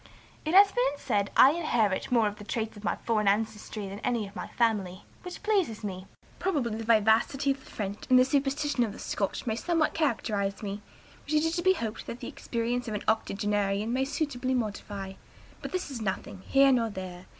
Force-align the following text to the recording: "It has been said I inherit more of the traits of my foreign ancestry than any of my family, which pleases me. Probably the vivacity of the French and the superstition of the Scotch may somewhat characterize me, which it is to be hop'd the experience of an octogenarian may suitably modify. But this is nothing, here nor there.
"It 0.45 0.55
has 0.55 0.71
been 0.71 0.97
said 0.97 1.29
I 1.37 1.51
inherit 1.51 2.11
more 2.11 2.25
of 2.27 2.37
the 2.39 2.43
traits 2.43 2.75
of 2.75 2.83
my 2.83 2.95
foreign 3.05 3.27
ancestry 3.27 3.87
than 3.87 3.99
any 3.99 4.27
of 4.27 4.35
my 4.35 4.47
family, 4.47 5.03
which 5.21 5.43
pleases 5.43 5.83
me. 5.83 6.07
Probably 6.39 6.75
the 6.75 6.83
vivacity 6.83 7.51
of 7.51 7.63
the 7.63 7.69
French 7.69 8.07
and 8.09 8.17
the 8.17 8.25
superstition 8.25 8.83
of 8.83 8.93
the 8.93 8.97
Scotch 8.97 9.45
may 9.45 9.55
somewhat 9.55 9.93
characterize 9.93 10.63
me, 10.63 10.81
which 11.25 11.35
it 11.35 11.43
is 11.45 11.55
to 11.57 11.61
be 11.61 11.73
hop'd 11.73 12.07
the 12.07 12.27
experience 12.27 12.87
of 12.87 12.95
an 12.95 13.03
octogenarian 13.07 13.93
may 13.93 14.05
suitably 14.05 14.55
modify. 14.55 15.13
But 15.61 15.71
this 15.71 15.91
is 15.91 16.01
nothing, 16.01 16.41
here 16.47 16.71
nor 16.71 16.89
there. 16.89 17.27